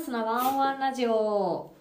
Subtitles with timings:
[0.00, 1.74] ウスのワンワンラジオ。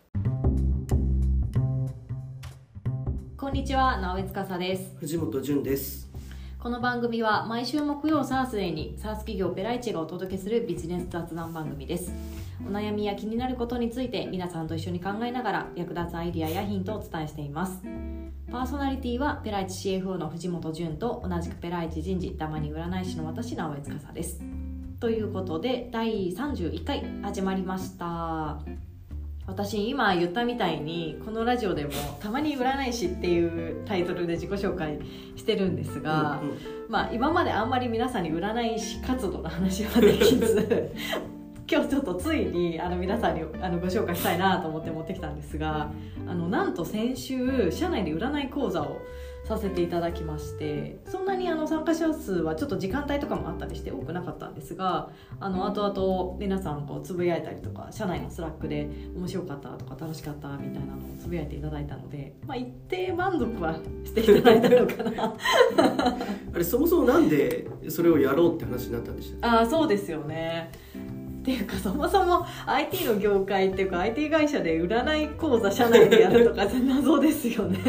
[3.37, 4.97] こんにちは直江司です。
[4.97, 6.09] 藤本潤です。
[6.59, 12.11] この番組は毎週木曜サースデーにサース企業ペライチがお届けするビジネス雑談番組です。
[12.67, 17.81] お悩みや気になることについて皆さんと一緒に考えながら役立つアイディアやヒントをお伝えしています。
[18.51, 24.41] パーソナリティはペライチ CFO の藤本潤と同じくペライチ人事たまに占い師の私直江司です
[24.99, 28.59] ということで第31回始まりました。
[29.47, 34.99] 私今言ったみたいにこのラジオでも「たまに占い師」っていうタイトルで自己紹介
[35.37, 36.57] してるんですが、うんうん、
[36.89, 40.91] まあ、今まであんまり皆さんに占い師活動の話はできず
[41.71, 45.89] 今日ちょっとついにあの皆さんにあのご紹介したいなと思って持ってきたんですが
[46.27, 48.97] あのなんと先週社内で占い講座を
[49.49, 63.73] させていただきましてそんなにあの参加者数はちょっと時間帯とかもあったりして多くなかったんですがあの後々皆さんこうつぶやいたりとか社内の Slack で面白かったとか楽しかったみたいなのをつぶやいていただいたので、まあ、一定満足は
[64.05, 65.35] していただいたのかな。
[66.53, 70.71] あれそもそもなんでそれをやろうって話になったんでしたあそうですよね
[71.49, 77.79] っていうかそもそも IT の業界っていうか IT 会社で占い講座社内でやるとか謎ですよね。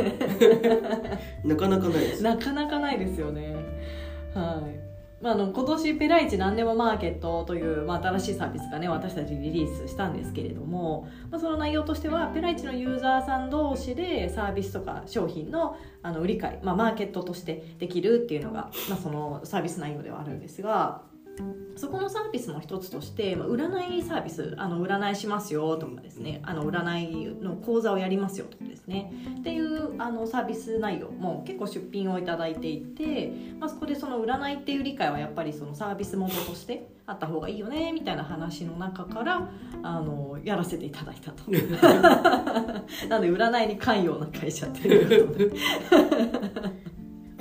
[1.44, 2.22] なかなかないです。
[2.22, 3.54] なかなかないですよね。
[4.34, 4.80] はい。
[5.20, 21.02] まあ、あの今年ペライチ何でもマーケットという、まあ、新しいサービスがね私たちリリースしたんですけれども、まあ、その内容としてはペライチのユーザーさん同士でサービスとか商品のあの売り買い、まあ、マーケットとしてできるっていうのが、まあ、そのサービス内容ではあるんですが
[21.76, 29.10] そこのサービスの一つとして、まあ、占いサービスあの占いしますよとかですねあの占いの講座をやりますよとかですね。
[29.40, 39.48] っていうあのサービス内容も結構出品をいただいていて、まあ、そこでその占いっていう理解はやっぱりそのサービス元としてあった方がいいよねみたいな話の中から
[39.82, 41.50] あのやらせていただいたと。
[43.08, 45.52] なので占いに関与な会社っていう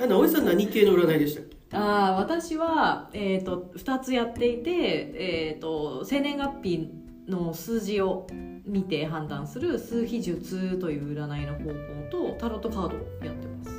[0.02, 1.59] あ直江さん何系の占いでしたっけ？
[1.72, 6.90] あ私は、えーと、2つやっていて、えーと、生年月日
[7.28, 8.26] の数字を
[8.66, 13.70] 見て判断する数比術という占いの方法とタロットカードをやってます。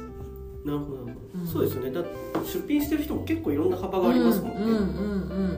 [0.66, 1.92] なるほど、うん、そうですね。
[1.92, 2.02] だ
[2.44, 5.58] 出品してる人も結構いろんな幅がありますもんね、うんうんうんうん。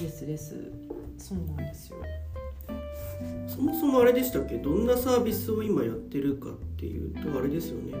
[0.00, 0.56] ですです。
[1.18, 1.98] そうなんですよ。
[3.46, 4.56] そもそもあれでしたっけ？
[4.56, 7.92] どんなサービスを今やってるかっていうとあれですよね。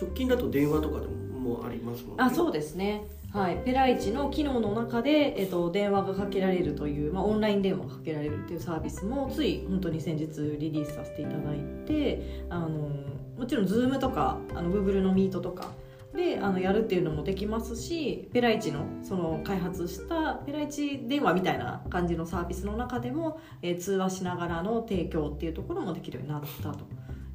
[0.00, 2.22] 直近だと電話とかでももありますもんね。
[2.24, 10.26] あそうですねはい、ペライチの機能の中で、えっと、電話がかけられるという、まあ、オンライン電話がかけられるというサービスもつい本当に先日
[10.58, 12.68] リリースさせていただいてあの
[13.38, 15.72] もちろん Zoom とかあの Google の Meet とか
[16.14, 26.84] であのやるっていうのもできますしペライチのその開発したペライチ電話みたいな感じのサービスの中でも、えー、通話しながらの提供っていうところもできるようになったと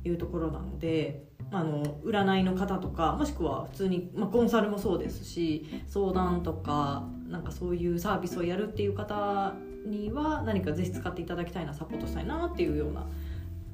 [0.05, 1.25] いうところなので。
[1.49, 9.53] あの占いの方とかもしくは普通に、まあ、コンサルもそうですし相談とかなんかそういうサービスをやるっていう方
[9.85, 13.07] には何かぜひ使っていただきたいなサポートしたいなっていうような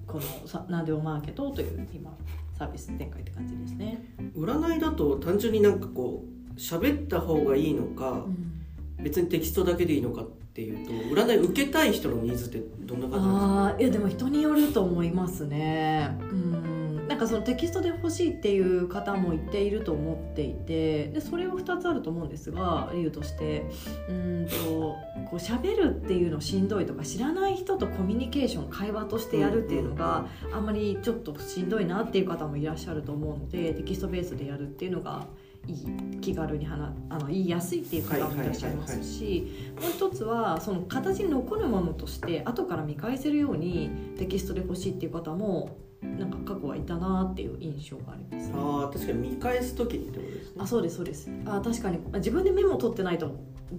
[0.05, 2.15] このナデオマーケットという今
[2.57, 4.05] サービス展開って感じですね。
[4.35, 6.23] 占いだと単純になんかこ
[6.55, 13.65] う喋った方がいいのか、うん、別にテキストだけでいいのかっていうと占い受けたい人のニーズってどんな感じですか？
[13.65, 16.15] あいやでも人によると思いますね。
[16.19, 16.72] うん
[17.07, 23.65] なんかそのテキストで欲しいっていう方も言っていると思っていてでそれは2つあると思うんですが理由として
[24.09, 24.97] うんとこ
[25.33, 35.27] う喋るっていうのしんどいとか知らない人とコミュニケーション会話としてやるっていうのがあんまりちょっとしんどいなっていう方もいらっしゃると思うのでテキストベースでやるっていうのが
[35.67, 45.77] いい気軽に話あの言いやすいっていう方もいらっしゃいますしもう一つはその形に残るものとして後から見返せるようにテキストで欲しいっていう方も
[46.19, 50.55] なんか過去はいたなっていう印象があります、ね、ああ確かに見返す時ってことですね。
[50.59, 51.29] あそうですそうです。
[51.45, 51.99] あ確かに。
[52.15, 53.31] 自分でメモ取ってないと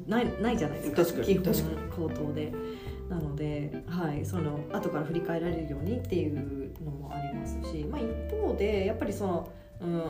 [0.07, 1.05] ないないじゃないですか。
[1.05, 1.27] 確かに。
[1.27, 1.55] 基本
[1.91, 2.53] 口頭で。
[3.09, 9.53] なので、はい、その後から振り返られるようにっていうのもありますし、まあ、一方でやっぱりその、
[9.83, 10.03] うん、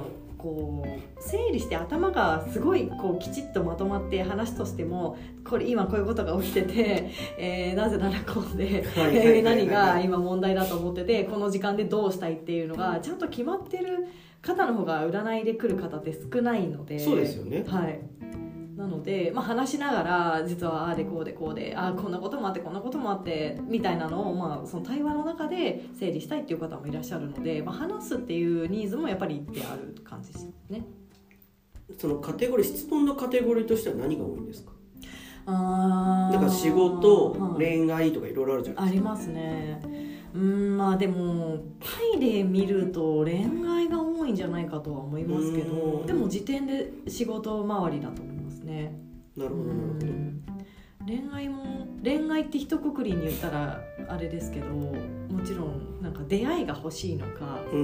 [0.45, 14.07] こう整理して頭がすごいこうきちっとまとまって話としてもこれ今こういうことが起きてて、 えー、なぜならこうで、え何が今問題だと思っててこの時間でどうしたいっていうのがちゃんと決まってる
[14.43, 16.99] 方の方が占いで来る方って少ないので。
[16.99, 17.99] そうですよね、はい、
[18.77, 30.85] なので、まあ、話しながら実はああでこうでこうでああこんなこともあってこんなこともあってみたいなのを、まあ、その対話の中で整理したいっていう方もいらっしゃるので、まあ、話すっていうニーズもやっぱり一定ある感じですね。
[31.99, 34.73] そのカテゴリー質問のカテゴリーとしては何が多いんですか？
[35.47, 37.57] あだから仕事、はい。
[37.57, 39.11] 恋愛とかいろいろあるじゃないですか。
[39.11, 39.81] ありますね。
[40.35, 46.01] うんまあでもパイで見ると恋愛が多いんじゃないかとは思いますけうん。
[46.01, 48.23] どでも時点で仕事周りだと
[48.65, 48.99] ね。
[49.37, 50.07] なるほどなるほど。
[50.07, 50.45] うん
[51.07, 53.79] 恋愛も恋愛って一括りに言ったら
[54.09, 54.95] あれですけども
[55.45, 57.79] ちろんなんか出会いが欲しいのかうん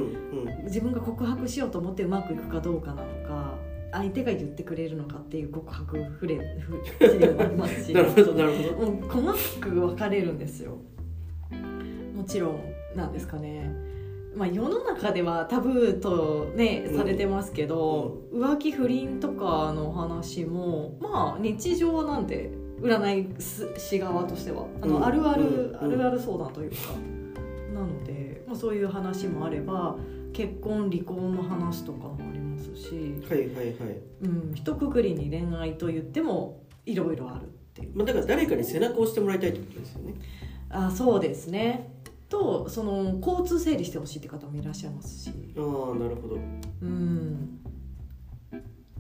[0.47, 0.65] うん。
[0.65, 3.59] 自分が告白しようと思ってうまくいくかどうかなのか
[3.93, 7.93] 相手が言ってくれるのかっていう告白フレフセリフもありますし。
[7.93, 8.91] なるほどなるほど。
[8.93, 10.79] もう細かく分かれるんですよ。
[12.15, 12.61] もちろん
[12.95, 13.90] なんですかね
[14.35, 16.97] まあ世の中ではタブーとねうん。
[16.97, 22.51] されてますけど、浮気不倫とかの話もまあ日常なんで
[22.81, 24.67] 占い師側としては。
[24.81, 25.05] あの、うん。
[25.05, 25.77] あるある、うん。
[25.77, 26.77] あるある相談というか。
[27.75, 29.97] なので、まあ、そういう話もあれば
[30.33, 33.77] 結婚離婚の話とかもありますし、はいはいはい。
[34.23, 37.91] うん、一括りに恋愛と言ってもいろいろあるっていう。
[37.95, 40.15] まあだから誰かに背中を押してもらいたいってことですよね。
[40.71, 41.91] あそうですね
[42.31, 45.31] とその交通整理してほしいって方もいらっしゃいますし。
[45.57, 45.63] ああ
[45.97, 46.39] なるほど。
[46.81, 47.61] うん。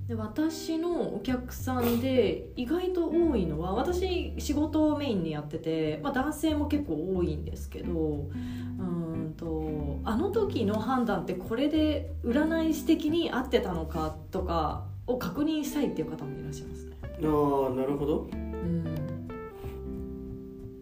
[0.06, 16.96] で私のお客さんで意外と多いのは私仕事をメインにやってて、まあ、男性も結構多いんですけどうんとあの時の判断ってこれで占い師的に合ってたのかとかを確認したいっていう方もいらっしゃいますね。
[17.02, 18.28] ああなるほど。
[18.32, 19.28] うん。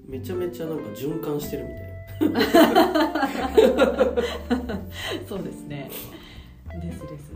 [0.07, 1.88] めちゃめちゃなんか循環してるみたいな
[5.29, 5.91] そうですね。
[6.81, 7.33] ですです。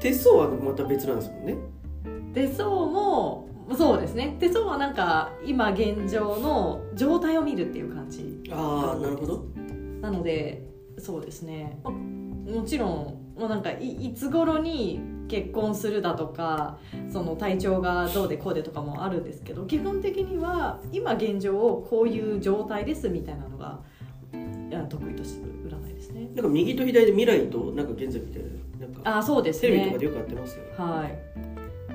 [0.00, 1.56] 手相はまた別なんですもんね。
[2.34, 4.36] 手相もそうですね。
[4.38, 8.42] 手相はなんか今現状の状態を見るっていう感じ。
[8.50, 9.44] ああなるほど。
[10.00, 10.68] なので
[10.98, 11.78] そうですね。
[11.82, 12.90] まもちろん
[13.36, 16.78] もうなんかいいつ頃に結婚するだとか
[17.10, 23.80] その体調がどうでこうでとかもあるんですけど基本的には今現状こういう状態ですみたいなのが
[24.84, 26.28] 得意とする占いですね。
[26.34, 29.68] なんか右と左で未来となんか現在みたいななんかあそうですね。
[29.70, 30.70] テレビとかでよくやってますよね。
[30.76, 31.18] はい。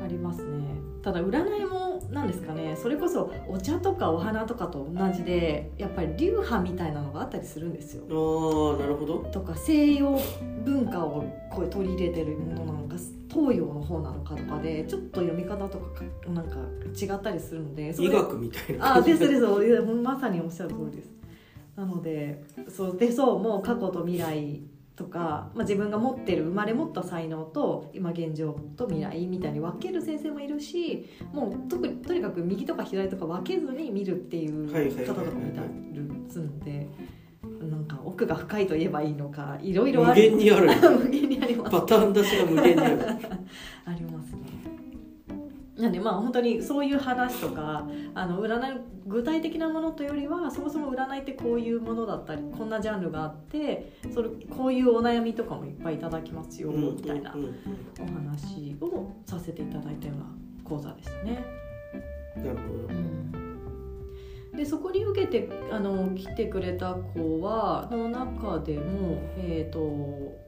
[0.04, 0.66] ありますね。
[1.04, 2.76] ただ占いもなんですかね。
[2.76, 8.04] それこそお茶とかお花とかと同じでやっぱり流派みたいなのがあったりするんですよ。
[8.10, 9.20] ああなるほど。
[9.32, 10.20] とか西洋
[10.64, 12.96] 文化をこう取り入れてるものなのか
[13.30, 16.58] 東洋の方なのかとかでちょっと読み方とかかなんか
[16.94, 18.92] 違ったりするので医学みたいな。
[18.92, 19.82] あ感じですです。
[20.04, 21.21] まさにおっしゃる通りです
[21.76, 24.62] なのでそう手相も過去と未来
[24.96, 34.68] とか、まあ、自分が持ってる生まれ持った才能と今現状と未来みたいに分ける先生もいるしもう特にとにかく右とか左とか分けずに見るっていう
[35.06, 35.68] 方とかもいたり
[36.30, 36.88] するので
[37.70, 40.68] なんか奥が深いと言えばいいのかいろいろあ無る限にある。
[40.98, 41.72] 無限にあります。
[41.72, 43.00] パターン出しが無限にある。
[43.86, 44.21] あります。
[44.21, 44.21] ね。
[45.82, 57.36] なんでまあ本当にそういう話とかあの占い具体的なものというよりはそもそも占いってこういうものだったりこんなジャンルがあってそれこういうお悩みとかもいっぱいいただきますようんみたいな
[58.00, 60.26] お話をさせていただいたような
[60.64, 61.44] 講座でしたね。
[62.38, 62.54] なるほ
[62.94, 64.58] ど。
[64.58, 70.41] でそこに受けてあの来てくれた子はの中でもえっ、と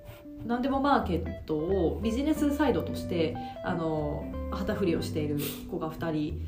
[0.46, 5.38] 何でもマーケットをビジネスサイドとしてあの旗振りをしている
[5.70, 6.48] 子が2人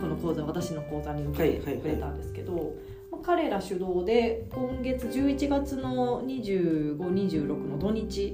[0.00, 2.74] この講座私の講座に受けてくれたんですけど、
[3.10, 8.32] まあ彼ら主導で今月11月の2526の土日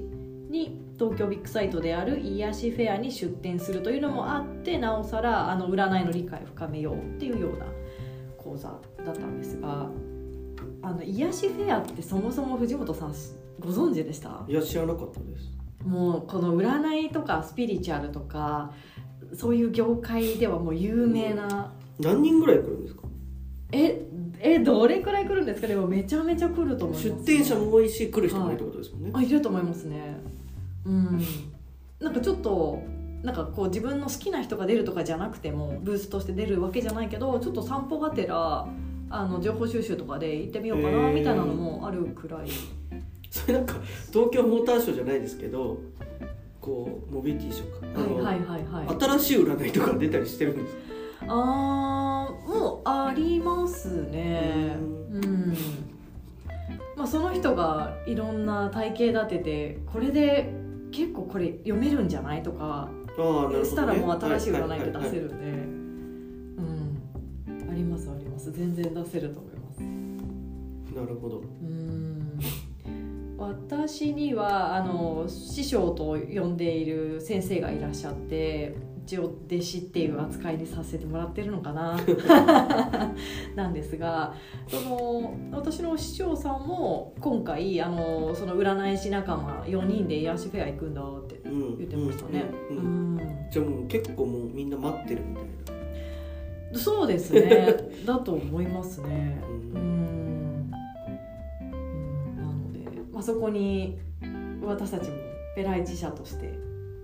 [0.49, 7.65] に東京ビッグサイトである癒しフェアに出店するというのもあってなおさらあの占いの理解を深めようっていうような
[8.37, 8.69] 講座
[9.05, 9.87] だったんですが
[10.81, 13.13] あの癒しフェアってそもそも藤本さん
[13.59, 14.43] ご存知でした？
[14.47, 15.51] いや知らなかったです。
[15.85, 18.73] もうこの占いとかスピリチュアルとか
[19.33, 23.03] そういう業界ではもう有名な、何人ぐらい来るんですか？
[23.71, 24.01] え
[24.39, 25.67] えどれくらい来るんですか？
[25.67, 27.09] でもめちゃめちゃ来ると思います。
[27.09, 30.17] 出店者も多いし来る人も多いってことですもんね、あいると思いますね。
[30.85, 31.21] うん。
[31.99, 32.81] なんかちょっと
[33.23, 38.65] なんかこう自分の好きな人が出るとかじゃなくてもブースとして出るわけじゃないけどちょっと散歩がてら
[39.09, 42.47] あの情報収集とかで行ってみようかなみたいなのもあるくらい
[43.29, 43.75] それなんか
[44.11, 45.77] 東京モーターショーじゃないですけど
[46.59, 48.21] こうモビリティショーか。
[48.21, 48.99] はいはいはいはい。
[48.99, 50.75] 新しい占いとか出たりしてるんです。
[50.75, 50.81] か
[51.27, 54.75] あーもうありますね。
[55.11, 55.53] ううん。
[56.95, 60.53] まあその人がいろんな体系立ててこれで
[60.91, 65.45] 結構これ読めるんじゃないとかあね、したらもう新しい占いって出せるんで。
[66.61, 67.71] うん。
[67.71, 68.51] ありますあります。
[68.51, 69.79] 全然出せると思います。
[70.99, 71.41] なるほど。
[71.61, 71.98] うん
[73.39, 81.97] 私にはあの師匠と呼んでいる先生がいらっしゃって一応弟子っていう扱いにさせてもらってるのかな
[83.55, 84.35] なんですが
[84.67, 92.45] その私の師匠さんも今回あのその占い師仲間4人で癒しフェア行くんだって言ってましたね。
[93.51, 95.45] じゃあもう結構もうみんな待ってるみたい
[96.73, 96.79] な。
[96.79, 97.75] そうですね。
[98.05, 99.41] だと思いますね。
[99.73, 100.18] ううんん
[103.19, 103.99] まあ、そこに
[104.63, 105.17] 私たちも
[105.53, 106.57] ペライチ社として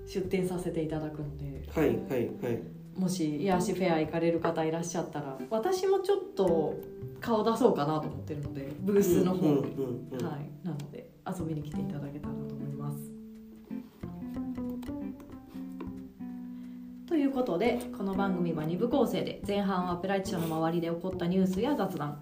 [0.07, 2.63] 出店させていただくのではいはいはい。
[2.97, 6.79] もし癒しフェア行かれる方いらっしゃったら私もちょっと
[7.19, 13.11] 顔出そうかなと思ってるのでブースの方に、うんうんはい、なので遊びに来ていただけたらと思います。
[17.07, 22.21] ということでこの番組は2部構成で前半はペライチ社の周りで起こったニュースや雑談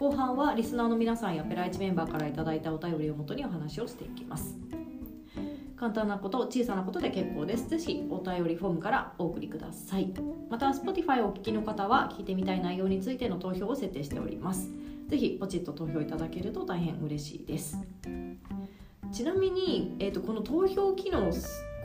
[0.00, 4.56] 後半はリスナーの皆さんやペライチメンバーからいただいたお便りをもとにお話をしていきます。
[5.76, 7.68] 簡単なこと小さなことで結構です。
[7.68, 10.10] ぜひお便りフォームからお送りください。
[10.48, 14.70] また Spotify をお聞きの方は聞いてみたい内容についての投票を設定しております。
[15.08, 17.76] ぜひポチッと投票いただけると大変嬉しいです。
[19.12, 21.30] ちなみに、えー、とこの投票機能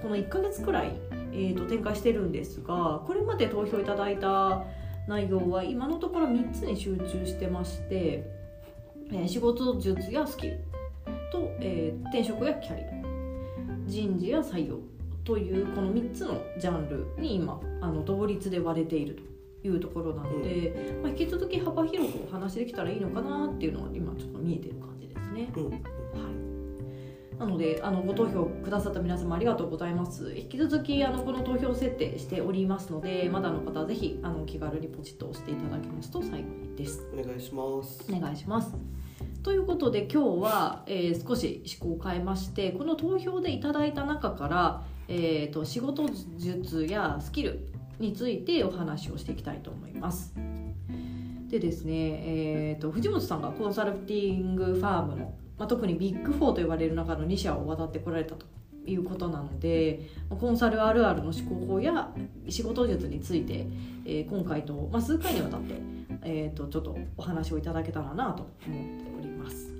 [0.01, 0.95] この1ヶ月くらい、
[1.33, 4.63] えー、と展開してるんですがこれまで投票いただいた
[5.07, 8.23] 内容は今のところ3つに集中してまして、
[9.11, 10.59] えー仕事術やスキル
[11.31, 12.95] と、えー転職やキャリア
[13.87, 14.79] 人事や採用
[15.23, 19.15] というこの3つのジャンルに今あの同率で割れている
[19.61, 25.49] というところなので、まあ、引き続き幅広くお話できたらいいのかなっていうのが今ちょっと見えてる感じですね。
[25.55, 25.81] うんはい、
[27.39, 30.33] なのであのご投票くださった皆様ありがとうございます。
[30.35, 36.45] 引き続きあのこの投票設定しておりますのでまだの方はぜひあの気軽にポチッと押していただけますと幸い
[36.77, 37.07] です。
[37.13, 38.05] お願いします。
[38.11, 38.75] お願いします。
[39.43, 47.67] ということで今日は、えー少し思考を変えましてこの投票でいただいた中から、えー、と仕事術やスキル
[47.99, 50.33] についてお話をしていきたいと思います。
[51.47, 58.45] でですね、えー、と藤本さんがコンサルティングファームの、まあ、特にビッグ4と言われる中の2社を渡ってこられたと
[58.85, 62.11] いうことなのでコンサルあるあるの思考法や
[62.49, 63.65] 仕事術について、
[64.05, 65.73] えー今回と、まあ、数回にわたって、
[66.23, 69.73] えー、とちょっとお話をいただけたらなと思っております。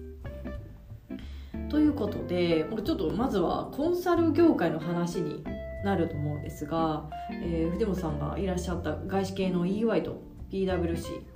[1.70, 5.44] ということでちょっとまずはコンサル業界の話に
[5.84, 11.35] なると思うんですが、えー藤本さんがいらっしゃった外資系の EY と PWC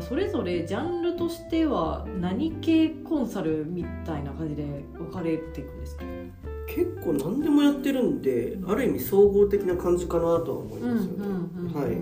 [0.00, 4.64] まあそれぞれジャンルとしては何系コンサルみたいな感じで
[4.96, 6.04] 分かれていくんですか？
[6.66, 11.24] 結構何でもやってるんである意味総合的な感じかなとは思いますよね、
[11.74, 11.96] はい。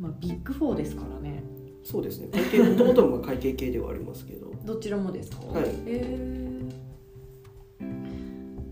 [0.00, 1.44] まあ、ビッグフォーですからね。
[1.84, 2.28] そうですね。
[2.32, 4.52] 会計もともとも会計系ではありますけど。
[4.64, 5.44] どちらもですか？
[5.46, 5.64] はい。
[5.64, 6.55] へー。
[6.55, 6.55] で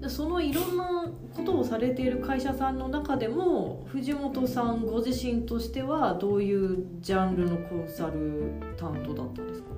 [0.08, 9.68] そのいろんなことをされている会社さんの中でも藤本さんご自身としてはどういうジャンルのコンサル担当だったんですか？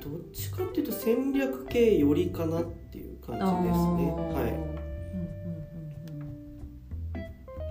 [0.00, 3.54] どっちかっていうと戦略系よりかなっていう感じですね。
[4.34, 4.54] はい。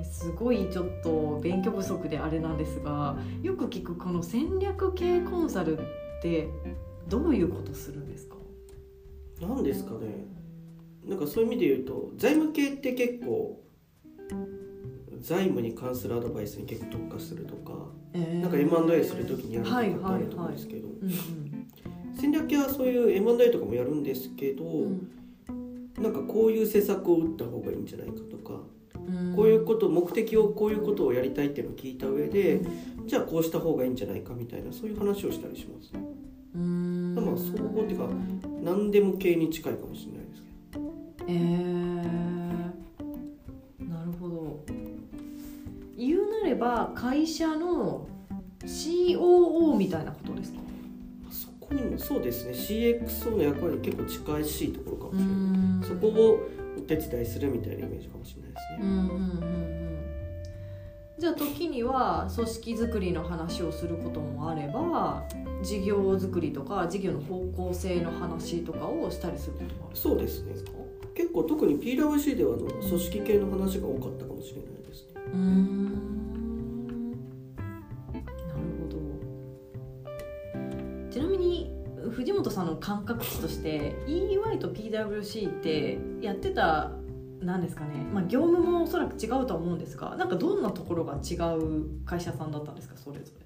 [0.03, 5.81] すごいちょっと勉強不足であれなんですがよく聞くこの戦略系コンサルっ
[6.21, 6.49] て
[7.07, 8.35] どういうことするんですか？
[9.39, 10.27] 何ですかね
[11.05, 13.61] なんかそういう意味で言うと財務系って結構
[15.19, 17.73] 財務に関するアドバイスに結構特化するとか、
[18.13, 21.59] なんか M&A する時にやるとかってあると思うんですけど、うん
[22.19, 25.07] 戦略系はそういう M&A とかもやるんですけど、うん。
[25.97, 28.61] なんかこういう施策を打った方がいいんじゃないかとか、
[28.95, 29.35] うん。
[29.35, 32.61] こういうこと目的をこういうことをやりたいっていうのを聞いた上で、
[33.05, 35.93] じゃあこうした方がいいんじゃないかみたいなそういう話をしたりします。
[35.93, 36.01] ね
[36.55, 37.15] うん。
[37.15, 38.09] まあ総合っていうか
[38.61, 40.18] 何でも系に近いかもしれない
[41.31, 42.05] えー、
[43.87, 44.65] なるほど。
[45.95, 48.07] 言うなれば会社の
[48.61, 50.59] COO みたいなことですか？
[50.59, 52.53] どそこにもそうですね。
[52.53, 56.39] CXO の役割に結構近いしいところかもしれない、そこを
[56.77, 59.99] お手伝いするみたいなイメージかもしれないですね、うんうんうんうん。
[61.19, 65.27] じゃあ時には組織づくりの話をすることもあれば
[65.61, 70.71] 事業づくりとか事業の方向性の話とかをしたりすることもあるそうですねんですか
[71.29, 75.21] 結構特に PWC ではあの組織系の話が多かったかもしれないですね。
[75.31, 77.11] うーん。
[78.11, 78.25] なる
[78.81, 78.97] ほど。
[81.11, 81.71] ちなみに
[82.11, 86.93] 藤本さんの感覚値として EY と PWC ってやってた
[87.41, 93.45] なんですかね、まあ、業務もおそらく違うとは思うんですがなんかどんなところが違う会社さんだったんですかそれぞれ。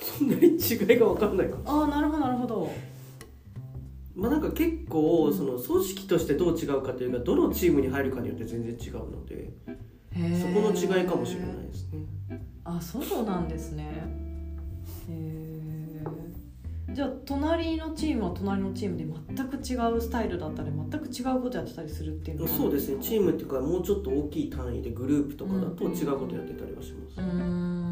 [0.00, 2.70] そんなに違いが分かんないかあなるほどなるほど
[4.20, 9.50] まあなんか結構その組織としてどう違うかというかどのチームに入るかによって全然違うので
[10.38, 12.06] そこの違いかもしれないですね。
[12.64, 13.86] あそうなんですね。
[16.92, 22.48] じゃあ隣のチームは隣のチームで全く違うスタイルだったり全く違うことやってたりするっていうのは？
[22.50, 22.98] そうですね。
[23.00, 27.20] チームっていうかもうちょっと大きい単位でグループとかだと違うことやってたりはします。
[27.20, 27.89] うん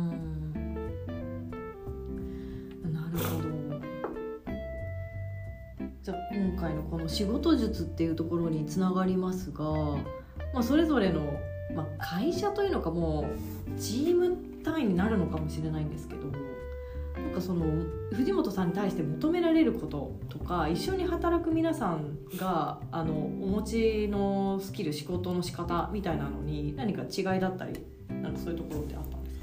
[7.19, 9.65] 仕事術っていうところにつながりますが、
[10.55, 11.21] まあ、それぞれの、
[11.75, 13.29] まあ、会社というのかも
[13.77, 16.21] うチーム単位になるのかもしれないんですけど
[17.21, 17.65] なんかその
[18.13, 27.85] 藤本さんに対して求められることとか一緒に働く皆さんがあのお持ちのスキル仕事の仕方みたいなのに何か違いだったり
[28.23, 29.39] なんかそういうところってあったんです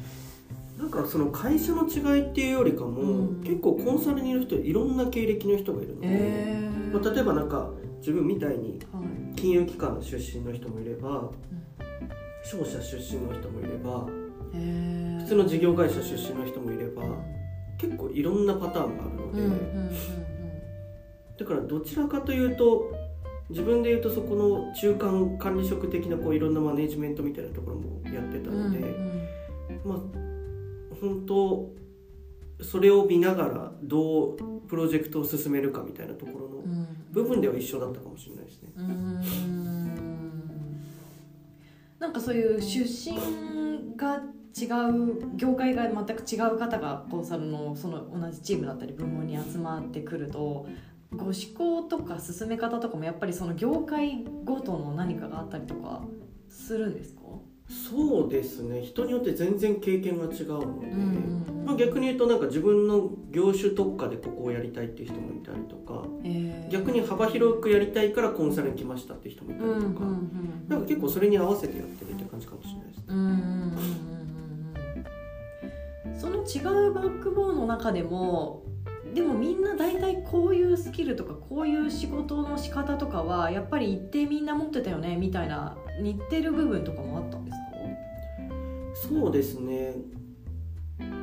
[0.77, 0.81] か？
[0.81, 8.79] なんかその会社の違いっていうよりかも、うん、結構コンサルにいる人いろんな経歴の人がいるので、えー、まあ、例えばなんか自分みたいに
[9.35, 11.31] 金融機関の出身の人もいれば、は
[12.43, 14.07] い、商社出身の人もいれば、
[14.53, 17.03] えー、普通の事業会社出身の人もいれば。
[17.77, 19.95] 結構いろんなパターンがあるので、うんうんうんうん、
[21.37, 22.91] だからどちらかというと
[23.49, 29.29] 自分で言うとそこの中間管理職的なこういろんなマネジメントみたいなところもやってたので、うん
[29.69, 29.97] うん、まあ
[30.99, 31.69] 本当
[32.61, 38.69] それを見ながらどうプロジェクトを進めるかみたいなところの部分では一緒だったかもしれないですね。
[38.81, 39.21] ん。
[41.99, 43.17] なんかそういう出身
[43.97, 44.21] が
[44.57, 50.67] 違う業界が全く違う方がコンサルのその同じチームだったり部門に集まってくると
[51.11, 56.01] ご思考とか進め方とかもやっぱりその業界ごとの何かがあったりとか
[56.49, 57.24] するんですか？
[57.67, 58.81] そうですね。
[58.81, 60.87] 人によって全然経験が違うので、
[61.65, 70.05] まあ、逆に言うとなんか自分の業種特化でここをやりたいっていう人もいたりとか、えー、逆に幅広くやりたいからコンサルに来ましたっていう人もいたりとか、
[70.67, 73.03] なんか結構それに合わせてやってるって感じかもしれないですね。
[73.09, 73.31] うんうんう
[76.11, 76.19] ん。
[76.19, 78.63] その違うバックボーンの中でも
[79.15, 87.14] でもみんな大体こういうスキルとかこういう仕事の仕方とかはやっぱり一定みんな持ってたよねみたいな似てる部分とかも
[89.07, 89.95] そうですね。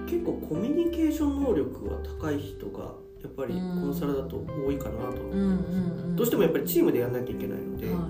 [0.06, 2.92] 結構コミュニケーション能力は高い人が
[3.22, 5.22] やっぱりコンサルだと多いかなと。
[5.22, 8.08] 思います、どうしてもやっぱりチームでやんなきゃいけないので、は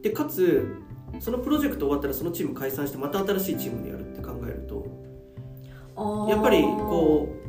[0.00, 0.66] い、でかつ
[1.20, 7.40] そのプロジェクト終わったらそのチーム解散してまた新しいチームでやるって考えるとやっぱりこう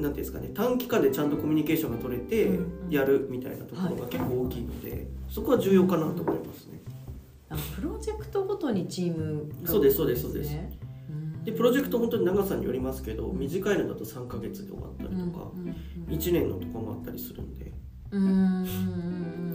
[0.00, 6.80] なんていうんですかね短期間でちゃんとコミュニケーションが取れてやるみたいなところが結構大きいので、そこは重要かなと思いますね。
[7.50, 10.56] あプロジェクトごとにチーム、ね、そうですそうですそうです。
[11.44, 15.50] でプロジェクト本当に長さによりますけど短いのだと3か月で終わったりとか、
[16.08, 17.72] う1年のとこもあったりするんで。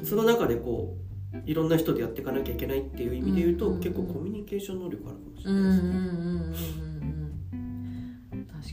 [0.04, 1.06] その中でこう
[1.46, 6.86] いろんな人でやっていかなきゃいけないっていう意味で言うと、うんうん、結構コミュニケーション能力あるかもしれないですね。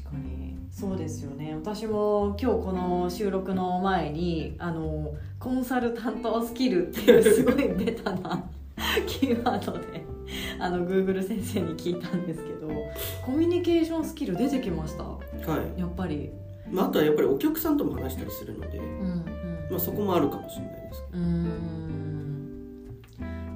[0.04, 0.56] 確かに。
[0.70, 1.54] そうですよね。
[1.54, 8.48] 私も今日この収録の前にあのコンサルタントスキルっていうすごいベタな
[9.06, 10.04] キーワードで
[10.58, 12.68] あの Google 先生に聞いたんですけど
[13.24, 15.18] コミュニケーションスキル出てきました、は
[15.76, 16.30] い、やっぱり、
[16.70, 19.24] まあ、あとはやっぱりお客さんとも話したりするので、うんうん、
[19.70, 21.22] まあ、そこもあるかもしれないですけど。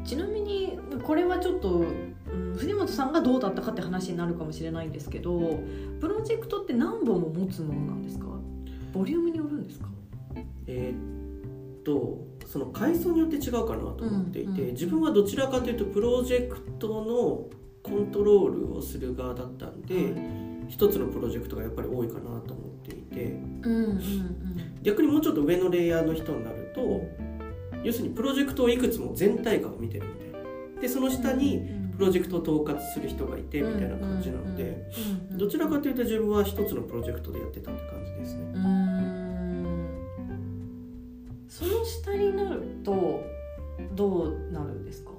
[0.05, 5.59] ちなみにこれはちょっと、うん、藤本さんがどうだったかって話になるかもしれないんですけど
[6.01, 8.27] プロジェクトって何本も持つものなんですか？
[8.95, 9.89] ボリュームによるんですか？
[10.69, 17.49] えー、っとその階層によって違うかなと思っていて、自分はどちらかというとプロジェクトの
[17.83, 20.15] コントロールをする側だったんで、はい、
[20.69, 23.37] 一つのプロジェクトがやっぱり多いかなと思っていて、
[24.83, 27.03] 逆にもうちょっと上のレイヤーの人になると
[27.83, 30.43] 要するにプロジェクトをいくつも全体感を見てるみたい
[30.75, 30.81] な。
[30.81, 34.91] でその下にプロジェクトを統括する人がいてみたいな感じなので
[35.31, 39.16] どちらかというと自分は一つのプロジェクトでやってたって感じですね。
[42.07, 43.25] 下になると
[43.95, 45.11] どうなるんですか？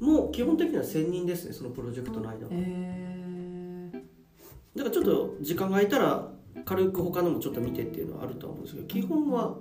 [0.00, 2.52] もう基本的には専任ですねそのプロジェクトの間は。
[2.52, 3.98] えー、
[4.78, 6.30] だからちょっと時間が空いたら
[6.64, 9.56] 軽く他のもちょっと見てっていうのはあると思うんですけど基本は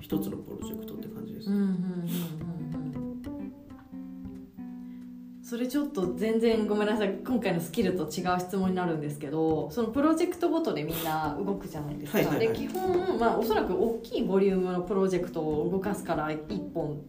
[0.00, 1.48] 一つのプロジェクトって感じです、
[5.48, 7.20] それちょっと全然ごめんなさい。
[7.26, 17.00] 今回のスキルと違う質問になるんですけどそのプロジェクトごとでみんな動くじゃないですか、はいはいはい、で基本、まあ、おそらく大きいボリュームのプロジェクトを動かすから1本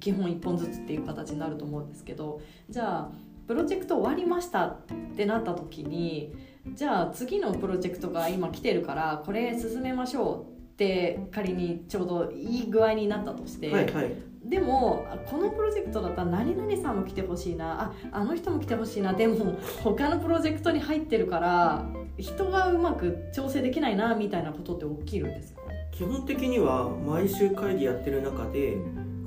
[0.00, 3.10] 基本1本ずつっていう形になると思うんですけどじゃあ
[3.46, 4.80] プロジェクト終わりましたっ
[5.16, 6.34] てなった時に
[6.66, 14.12] じゃあ次のプロジェクトが今来てるからこれ進めましょうっって仮にちょうどいい具合になったとして、はいはい、
[14.48, 17.82] でもこのプロジェクトだったら何々さんも来てほしいな。
[17.82, 19.12] ああの人も来てほしいな。
[19.12, 25.60] でも他のプロジェクトに入ってるから人がうまく調整できないなみたいなことって起きるんですか？
[25.92, 28.76] 基本的には毎週会議やってる中で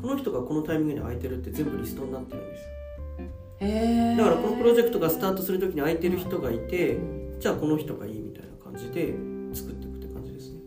[0.02, 2.62] この人がこのタイミングで空いてるって全部リストになってるんです。
[2.64, 6.98] よだからこのプロジェクトがスタートする時に空いてる人がいて
[7.40, 9.14] じゃあこの人がいいみたいな感じで
[9.54, 10.60] 作っていくって感じですね。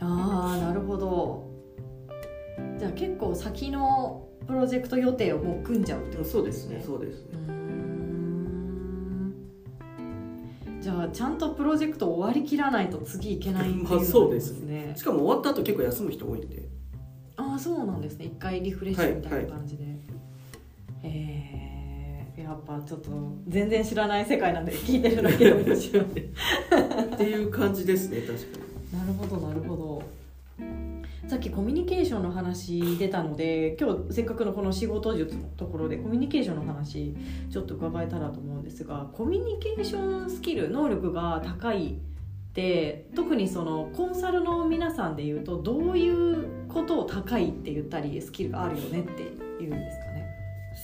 [0.00, 1.45] ああなるほど
[2.78, 6.82] じゃあ結構先のプロジェクト予定をもう組んじゃうってことですね。
[6.84, 7.56] そうですねそうですね。
[10.80, 14.92] じゃあちゃんとプロジェクト終わりきらないと次いけないっていう、 そうですね。
[14.94, 16.68] しかも終わった後結構休む人多いんで。
[17.36, 18.26] ああそうなんですね。
[18.26, 20.00] 一回リフレッシュみたいな感じで、はいはい、
[21.02, 23.10] えー、やっぱちょっと
[23.48, 26.04] 全然知らない世界なんで聞いてるだけで面白い。
[26.04, 28.44] っていう感じですね確か
[28.92, 28.98] に。
[29.00, 30.02] なるほどなるほど
[31.28, 37.16] さっきコミュニケーションの話出たので今日せっかくのこの仕事術のところでコミュニケーションの話
[37.50, 49.24] ちょっと伺えたらと思うんですがコミュニケーションスキル能力が高いって特にそのコンサルの皆さんで言うとどういうことを高いって言ったりスキルがあるよねって
[49.58, 50.26] 言うんですかね。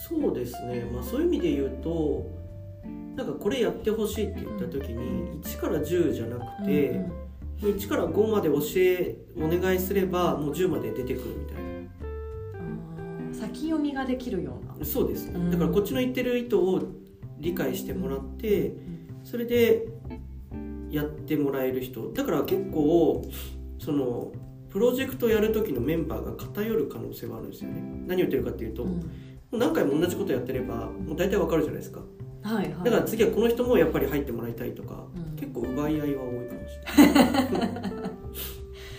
[0.08, 2.26] そうですね、まあ、そういう意味で言うと
[3.14, 7.21] なんかこれやってほしいって言った時に1から10じゃなくて、うんうん
[7.68, 11.56] 1から5まで教えお願いすればもう10まで出てくるみたい
[13.30, 16.82] な先読みができるようなそうですね、だからこっちの言ってる意図を
[17.38, 18.72] 理解してもらって
[19.22, 19.86] それで
[20.90, 23.24] やってもらえる人だから結構
[23.78, 24.32] その
[24.70, 27.50] プロジェクトやる時のメンバーが偏る可能性はあるん。
[27.50, 32.00] ですよね何を言ってるかっていうと、うん、何回も同じことやってればもう大体わかるじゃないですか
[32.42, 37.92] はいはい、だから次はこの人もやっぱり入ってもらいたいとか、うん、結構奪い合いは多いかもしれない。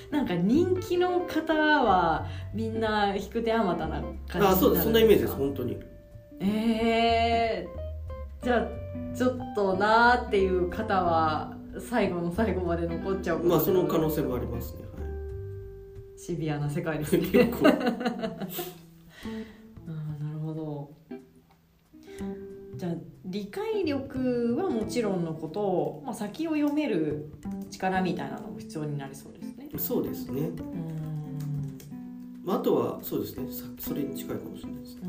[0.11, 5.79] なんか人気の方はみんな引く手あまたな感じあそうそんなイメージです本当に。
[6.39, 8.67] えー、じゃあ
[9.15, 14.87] ちょっとなーっていう方は最後の最後まで残っちゃうまあその可能性もありますね、は
[16.15, 17.25] い、シビアな世界ですね。
[17.33, 17.69] 結構。
[22.75, 22.95] じゃあ
[23.33, 27.31] 理解力はもちろんのこと、まあ、先を読める
[27.71, 29.69] 力みたいなのも必要になりそうですね。
[29.79, 30.51] そうですね。
[32.43, 33.47] まあ、あとはそうですね
[33.79, 35.01] それに近いかもしれないですね。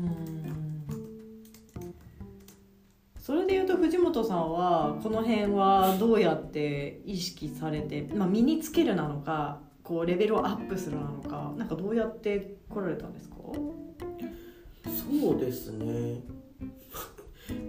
[3.19, 13.35] それでいうと藤本さんはこの辺はどうやって意識されて、まあ、身につけるなのかこうレベルをアップするなのかなんかどうやって来られたんですか？
[15.21, 16.21] そうですね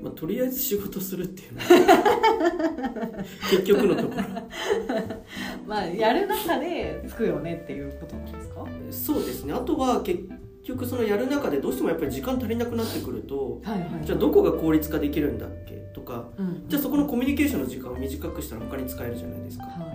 [0.02, 1.60] まあ、とりあえず仕事するっていうの
[3.50, 4.22] 結局のところ。
[5.66, 8.64] まあやる中でつくよねっていうことなんですか？
[8.90, 9.52] そうですね。
[9.52, 10.20] あとは結
[10.64, 15.76] 局そのやる中でどうしてもやっぱり時間足りなくなってくると、はいはい、じゃあどこが効率化できるんだっけ？
[15.94, 19.92] とか、うん、じゃあそこのコミュニケーションの時間を短くしたら他に使えるじゃないですか、は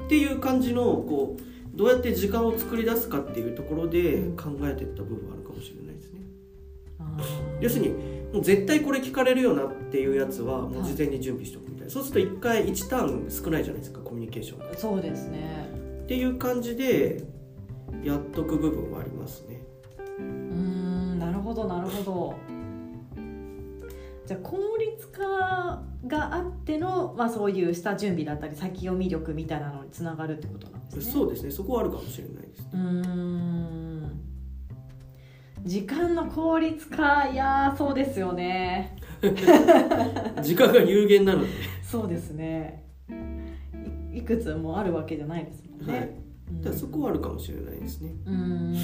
[0.00, 1.42] い、っていう感じのこう
[1.76, 6.20] どうやって時間を作り出すかっていうところで考えていった部分はあるかもしれないですね。
[6.98, 7.06] うん、
[7.62, 7.94] 要するに
[8.32, 14.76] もう絶対これ聞かれるよなっていうやつはもう事前に準備しておくみたいな、はい、そうすると1回1ターン少ないじゃないですかコミュニケーションが。
[14.76, 15.68] そうですね。
[16.04, 17.24] っていう感じで
[18.02, 19.62] やっとく部分はありますね。
[20.18, 22.34] うんなるほどなるほど。
[24.26, 31.12] じゃあ効率化があっての、まあ、そういう下準備だったり先読み力みたいなのにつながるってことなんですね。
[31.12, 31.50] そうですね。
[31.50, 34.27] そこはあるかもしれないです、ね、うん
[35.64, 38.96] 時間の効率化いやそうですよね。
[40.42, 41.48] 時間が有限なので。
[41.82, 42.84] そうですね。
[44.12, 46.10] いくつもあるわけじゃないですもんね、はい、
[46.64, 48.10] うん、そこはあるかもしれないですね。
[48.26, 48.76] うん。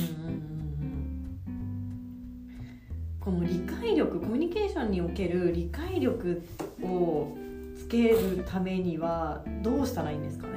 [3.20, 6.42] この理解力コミュニケーションにおける理解力
[6.82, 7.36] を
[7.76, 10.52] つけるためにはどうしたらいいんですかね。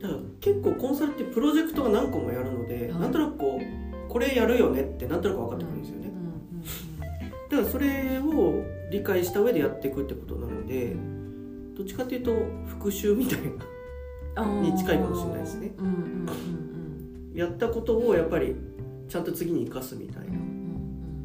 [0.00, 3.79] だから結構コンサルってプロジェクトが何個もやるので、はい、なんとなくこう
[4.10, 6.10] これやるよねってなんとなく分かってくるんですよね、
[7.50, 10.96] だからそれを理解した上でやっていくってことなので
[11.76, 12.34] どっちかっていうと
[12.66, 13.38] 復習みたい
[14.34, 15.72] なに近いかもしれないですね、
[17.34, 18.56] やったことをやっぱり
[19.08, 20.32] ちゃんと次に生かすみたいな、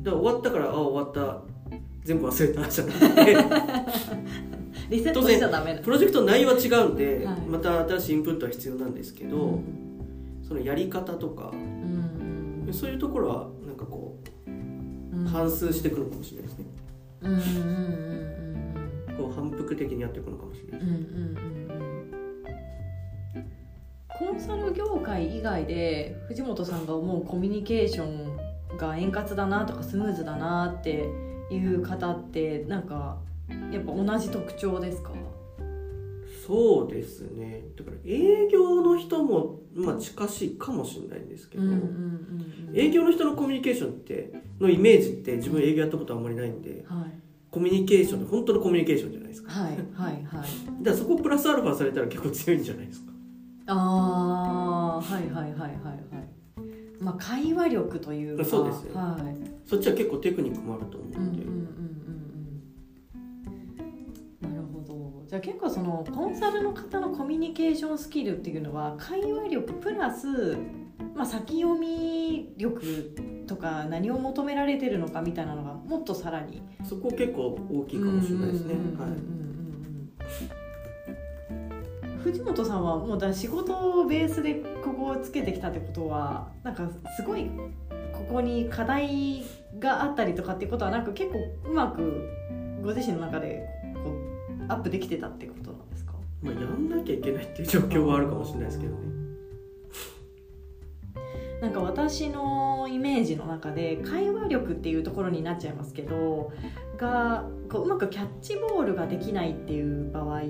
[0.03, 1.55] だから終わったからあ終わった。
[2.05, 3.35] 全部忘れたじゃなくて。
[4.91, 9.63] リセットしちゃダメプロジェクトの内容は違うんで、はい、また新しいインプットは必要なんですけど、うん、
[10.47, 11.51] そのやり方とか、
[12.75, 16.65] そういうところはなんかこう、うん、反数してくるかもしれないですね。
[17.21, 17.43] うんうんうん
[19.09, 20.97] うん、こう反復的にやっていくのかもしれないです、ね。
[20.97, 21.37] うんうん
[23.37, 23.51] うん、
[24.19, 31.09] コンサル業界以外で藤本さんが思うコミュニケーションが円滑だなとかスムーズだなって
[31.49, 33.17] いう方ってなんか
[33.71, 35.11] やっぱ同じ特徴ですか？
[36.45, 37.63] そうですね。
[37.75, 41.63] だから営業の人も、まあ、近しいかもしれないんですけど、
[42.73, 47.11] 営業の人のコミュニケーションってのイメージって自分営業やったことあんまりないんで、はい、
[47.49, 49.51] コミュニケーションって本当のコミュニケーションじゃないですか。
[49.51, 50.43] はいはいはいだか
[50.83, 53.11] らそこプラスアルファされたら結構強いんじゃないですか。
[53.67, 55.75] ああはいはいはいはいはい。
[56.99, 58.45] まあ会話力というか。
[58.45, 61.84] そうですね、はい、そっちは結構テクニックもあると思うんで、うんうんうん
[65.35, 70.55] じゃあ結構そのコンサルの方のコミュニケーションスキルっていうのは会話力プラス、
[71.13, 72.79] まあ、先読み力
[73.45, 76.61] とか何を求められてるのかみたいなのがもっとさらに。
[76.87, 78.75] そこ結構大きいかもしれないですね。
[82.23, 87.49] 藤本さんはもうだ仕事をベースでここをつけてきたってことはなんかすごい
[88.13, 89.43] ここに課題
[89.79, 92.29] があったりとかっていうことはなく結構うまく
[92.81, 93.67] ご自身の中で
[94.67, 99.15] アップできてたってことなんですか、まあ、やんなきゃいけないっていう状況はあるかもしれないですけどね。
[101.61, 106.51] なんか私のイメージの中で会話力っていうところになっちゃいますけど
[106.97, 110.41] がこううまくキャッチボールができないっていう場合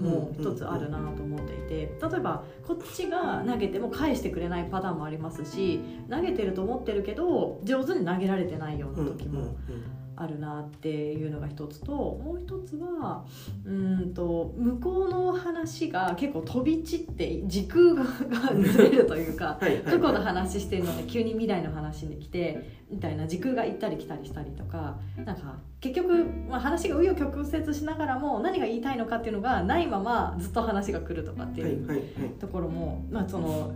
[0.00, 9.56] も一つあるなと思っていて例えばこっちが投げても返してくれないパターンもありますし投げてると思ってるけど上手に投げられてないような時も
[10.16, 13.24] あるなっていうのが一つともう一つは
[13.64, 18.04] うんと向こうの話が結構飛び散って時空が
[18.54, 19.58] ずれるというか
[19.90, 33.72] どこの話してるので急に未来の話に来てみたいな時空が行ったり来たりしたりとかなんか結局、まあ、話が紆余曲折しながらも何が言いたいのかっていうのがないままずっと話が来るとかっていうところも、まあ、その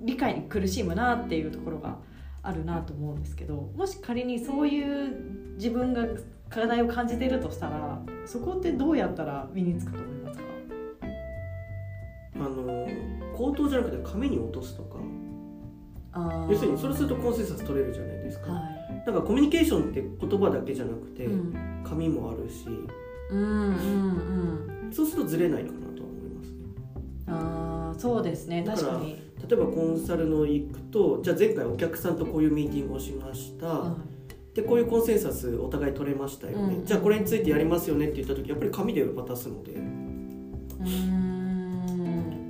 [0.00, 1.98] 理解に苦しむなっていうところが
[2.42, 6.06] あるなと思うんですけどもし仮にそういう自分が
[6.48, 10.44] 課題を感じてるとしたらそこってどうやったら身につくと思いますか？
[12.36, 12.88] あの
[13.36, 14.98] 口頭じゃなくて紙に落とすとか。
[16.48, 22.66] 要するにそれするとコンセンサス取れるじゃないですか、はい、だからコミュニケーションって言葉だけじゃなくて、うん、紙もあるし、
[23.30, 23.74] うんうん
[24.86, 26.56] うん、そうするとずれないかなと思いますね。
[27.28, 28.64] ああそうですね。
[28.66, 29.22] 確かに。
[29.48, 34.00] 例えばコンサルの行くとじゃあ前回お客さんとこういうミーティングをしました、はい、
[34.54, 39.74] でこういうコンセンサスお互い取れましたよね、うん、じゃあこれについてやりますよねって言った時やっぱり紙で渡すので。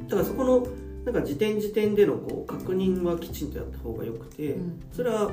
[0.09, 0.67] だからそこの
[1.05, 5.31] なんか時点時点でのこう確認はきちんとやった方がよくて、うん、それは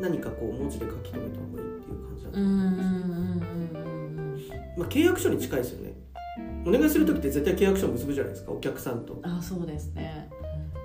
[0.00, 5.92] 何かこう文字で書き留めた方がいいっていう感じだと思います、まあ、契約書に近いですよね。
[6.64, 9.20] お願いする時って絶対契約書を結ぶじゃないですかお客さんと。
[9.22, 10.28] あそうですね。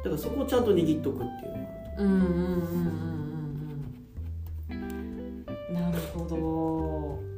[0.03, 2.03] だからそこをちゃんと握っとくっていうのがあると。
[2.03, 3.16] うんうんうんうん
[6.17, 7.37] ほど。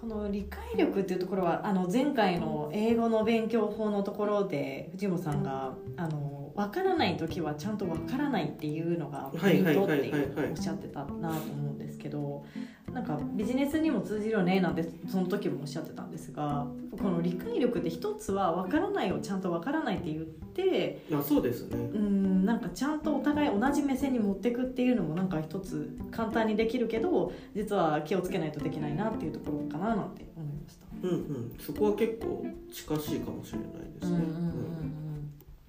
[0.00, 10.12] この理解力っていうところはあの前回の英語の勉強法のところで藤本さんがあの分からない時はちゃんと分からないっていうのがポイントって
[10.50, 12.44] おっしゃってたなと思うんですけど
[12.92, 16.66] なんかビジネスにも通じるよねなんてその時もおっしゃってたんですが
[16.98, 30.86] この理解力って一つは分からないをちゃんと分からないって言ってあそうですねうんなんかちゃんとお互い同じ目線に持っていくっていうのもなんか一つ簡単にできるけど実は気をつけないとできないなっていうところかななんて思いました。
[31.02, 33.68] うんうん、そこは結構近しいかもしれない
[34.00, 34.16] ですね。
[34.16, 34.22] うん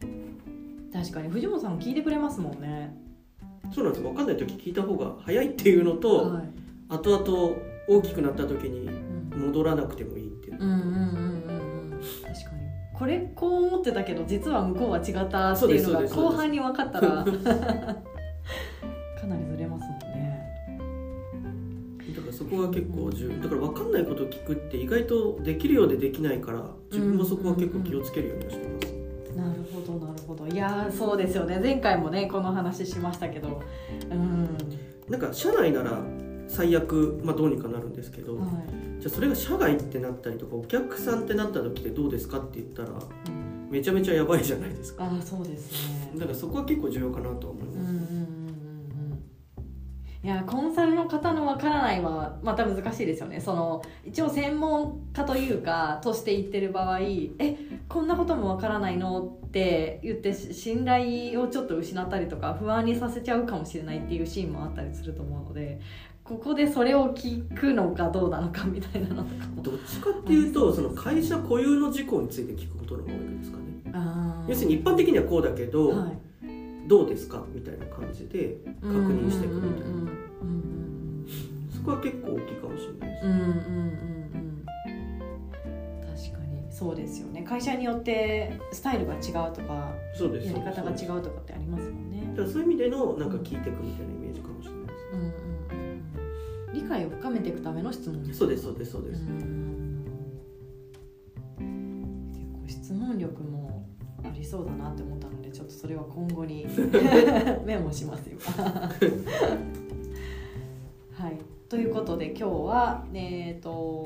[0.03, 0.15] うん
[0.84, 2.93] うん、確かに藤本さん聞いてくれますもんね。
[3.73, 6.43] そうなんです分かんない時聞いた方が早いっていうのと、はい
[6.91, 8.89] 後々大きくなった時に
[9.36, 12.62] 戻らなくてもいいっていう,、うんうんうんうん確かに。
[12.93, 17.32] これこう思ってたけど実は向こうは違ったっていうのが後半に分かったら か
[19.27, 20.32] なりずれますもんね。
[22.15, 23.41] だからそこが結構重要。
[23.41, 28.93] だから分かんないことを聞くって意外とできるようでできないから自分もそこは結構気をつけるようにはしてます、
[29.38, 30.45] なるほどなるほど。
[30.47, 31.60] いやそうですよね。
[31.63, 33.62] 前回もねこの話しましたけど。
[34.12, 34.49] うん。
[35.10, 36.04] なんか社内なら
[36.51, 38.45] 最悪、まあ、どうにかなるんですけど、はい、
[38.99, 45.05] じゃあそれが社外ってなったりとかお客さんってなった時ってどうですかって言ったら、うん、めちゃめちゃやばいじゃないですか。
[45.05, 46.11] あそうですね。
[46.15, 48.41] だからそこは結構重要かなと思います、うんうん
[50.23, 53.41] いやコンサルの方のわからないはまた難しいですよね。
[53.41, 57.57] その一応専門家というかとして言ってる場合え
[57.89, 65.79] こんなこともわからないのって言って信頼をちょっと失ったりとか不安にさせちゃうかもしれないっていうシーンもあったりすると思うので
[66.23, 73.63] ここでそれを聞くのかどうなのかみたいなのとかどっちかっていうとその会社固有の事項について聞くことの方が多いですかね。
[74.47, 76.17] 要するに一般的にはこうだけど、はい。
[76.88, 80.12] どうですかみたいな感じで確認していくみたいな、
[81.75, 84.65] そこは結構大きいかもしれないです、うんうんうんうんうん。
[86.01, 87.43] 確かにそうですよね。
[87.43, 89.21] 会社によってスタイルが違う
[89.53, 90.47] とかそうです。
[90.47, 92.27] やり方が違ううとかってありますもんね。
[92.31, 94.13] だからそういう意味でのなんか聞いていくみたいな
[96.91, 99.47] 解を深めていくための質問そうですそうですそうです、うん
[102.34, 103.88] 結構質問力も
[104.23, 106.67] ありそうだなって思ったのでちょっとそれは今後に
[107.65, 108.38] メモしますよ。
[111.13, 111.38] はい
[111.69, 114.06] ということで今日は、えー、と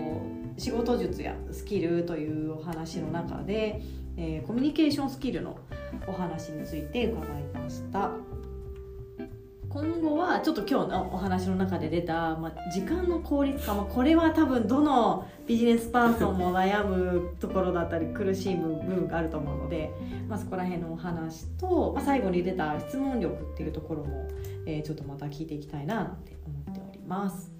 [0.57, 3.81] 仕事術やスキルというお話の中で、
[4.17, 5.57] えーコミュニケーションスキルの
[6.07, 8.11] お話について伺いました。
[10.35, 19.91] はちょっと今日のお話の中で出た、まあ、時間の効率化、まあ、これは多分どのビジネスパーソンも悩むところだったり苦しむ部分があると思うので、
[20.27, 24.27] まあ、そこら辺のお話と、まあ、最後に出た質問力っていうところも、
[24.65, 27.51] えーちょっとまた聞いていきたいななんて思っております。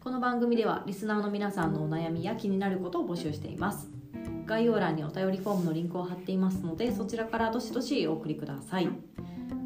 [0.00, 3.88] この番組ではリスナーの皆さんのお悩みや気になることを募集しています。
[4.46, 8.88] 概要欄にお便りフォームのリンクを貼っていますのでそちらからどしどしお送りください。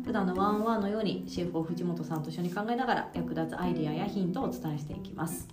[0.06, 5.48] 普段のワンワンのように CFO 藤本さんと一緒に考えながら役立つアイデアやヒントをお伝えしていきます。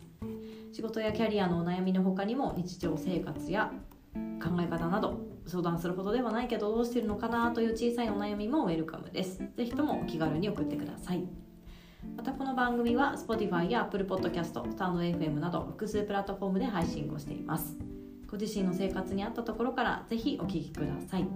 [0.72, 3.72] 仕事やキャリアのお悩みの他にも日常生活や
[4.13, 9.39] 考え方など相談するほどではないけどどうしてるのかなという小さいお悩みもウェルカムです。
[9.58, 11.24] ぜひともお気軽に送ってください。
[12.16, 17.76] またこの番組は Spotify や Apple Podcast、スタンド FM など複数プラットフォームで配信をしています。
[18.30, 21.28] ご自身の生活に合ったところからぜひお聞きください。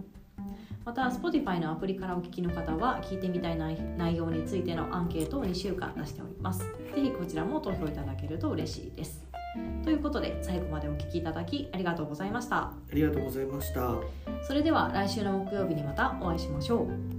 [0.85, 6.59] また Spotify のアプリからお聞きの方は聞いてみたい内内容についてのアンケートを2週間出しております。
[6.59, 9.25] ぜひこちらも投票いただけると嬉しいです。
[9.83, 12.57] ということで最後までお聞きいただきありがとうございました。
[12.57, 13.95] ありがとうございました。
[14.47, 17.16] それでは来週の木曜日にまたお会いしましょう